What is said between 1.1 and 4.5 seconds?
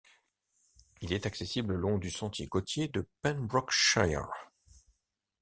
est accessible le long du sentier côtier de Pembrokeshire.